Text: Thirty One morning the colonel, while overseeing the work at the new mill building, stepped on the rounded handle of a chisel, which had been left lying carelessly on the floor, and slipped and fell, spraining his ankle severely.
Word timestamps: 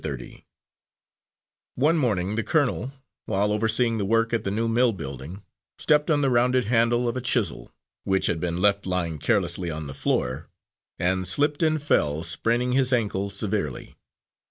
Thirty 0.03 0.45
One 1.75 1.95
morning 1.95 2.33
the 2.33 2.41
colonel, 2.41 2.91
while 3.27 3.51
overseeing 3.51 3.99
the 3.99 4.03
work 4.03 4.33
at 4.33 4.43
the 4.43 4.49
new 4.49 4.67
mill 4.67 4.93
building, 4.93 5.43
stepped 5.77 6.09
on 6.09 6.21
the 6.21 6.31
rounded 6.31 6.65
handle 6.65 7.07
of 7.07 7.15
a 7.15 7.21
chisel, 7.21 7.71
which 8.03 8.25
had 8.25 8.39
been 8.39 8.57
left 8.59 8.87
lying 8.87 9.19
carelessly 9.19 9.69
on 9.69 9.85
the 9.85 9.93
floor, 9.93 10.49
and 10.97 11.27
slipped 11.27 11.61
and 11.61 11.79
fell, 11.83 12.23
spraining 12.23 12.71
his 12.71 12.91
ankle 12.91 13.29
severely. 13.29 13.95